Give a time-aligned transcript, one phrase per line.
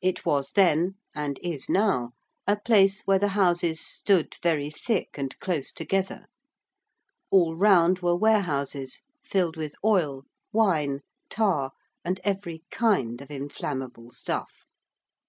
[0.00, 2.14] It was then, and is now,
[2.48, 6.26] a place where the houses stood very thick and close together:
[7.30, 11.70] all round were warehouses filled with oil, wine, tar,
[12.04, 14.66] and every kind of inflammable stuff.